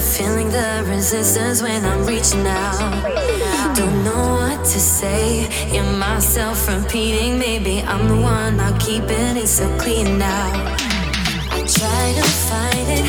[0.00, 2.78] feeling the resistance when I'm reaching out.
[3.76, 5.46] Don't know what to say.
[5.70, 7.38] Hear myself repeating.
[7.38, 10.50] Maybe I'm the one not keeping it so clean now.
[11.50, 13.08] I try to fight it,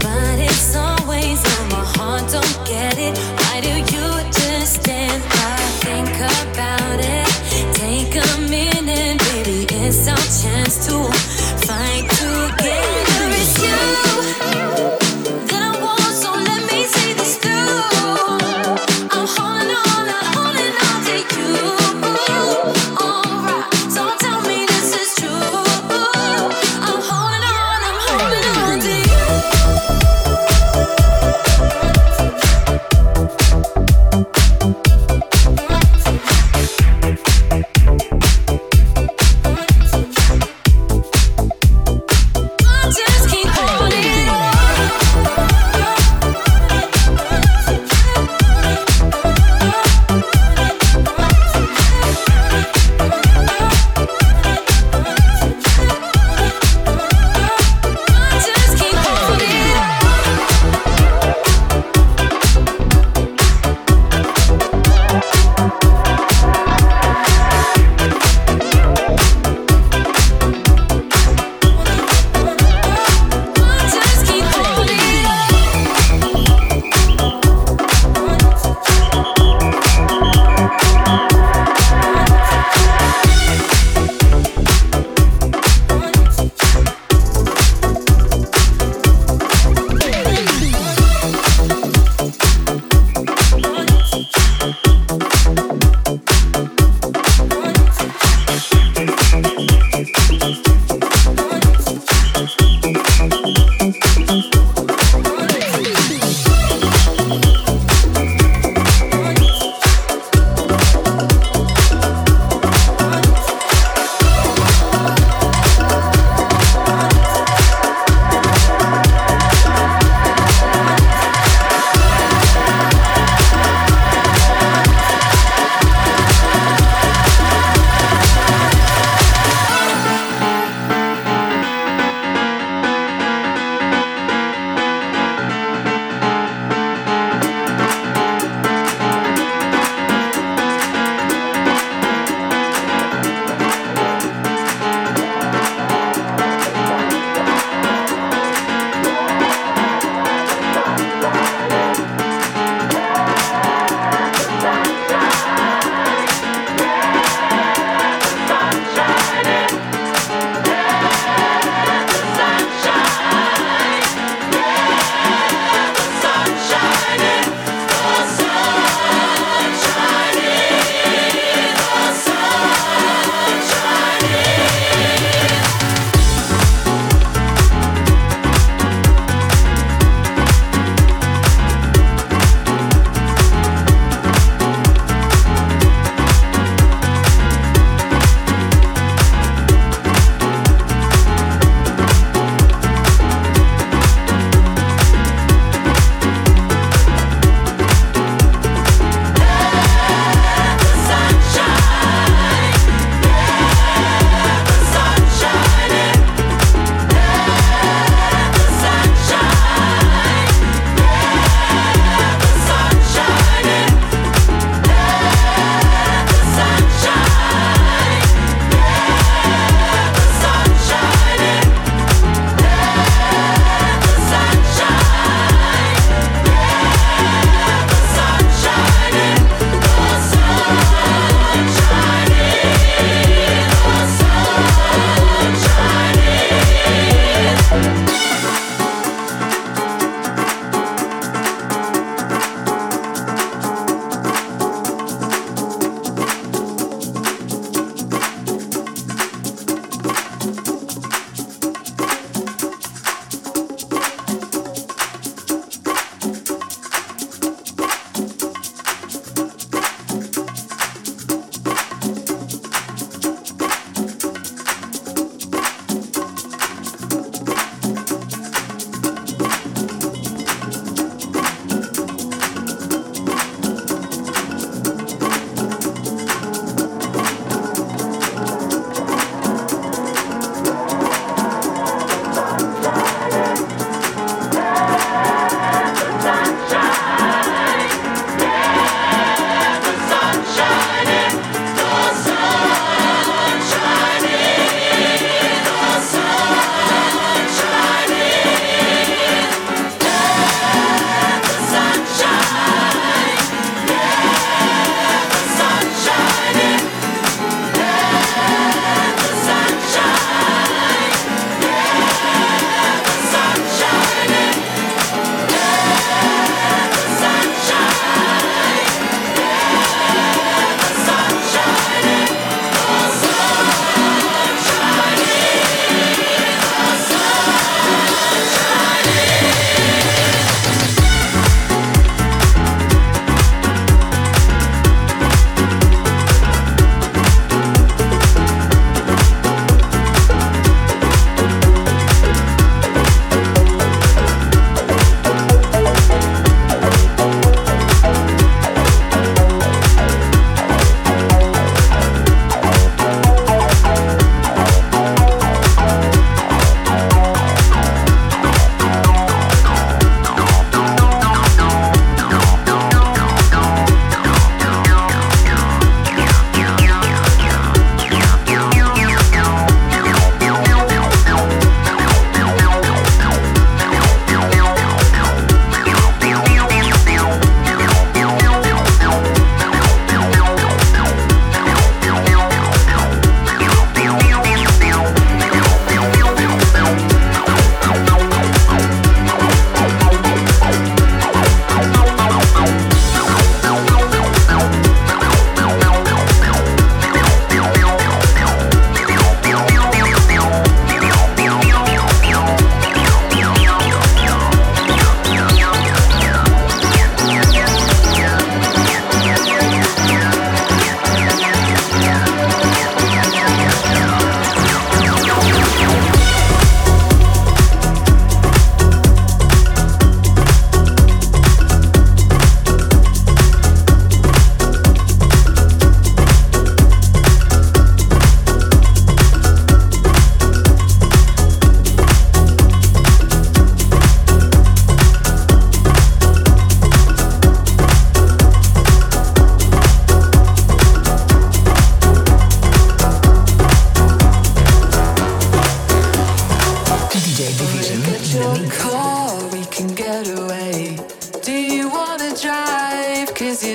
[0.00, 2.24] but it's always on my heart.
[2.32, 3.16] Don't get it.
[3.38, 5.22] Why do you just stand?
[5.26, 6.79] I think about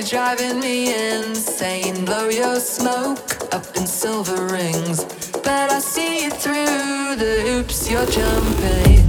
[0.08, 2.04] driving me insane.
[2.04, 5.04] Blow your smoke up in silver rings.
[5.32, 9.05] But I see you through the hoops you're jumping.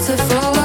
[0.00, 0.57] to fall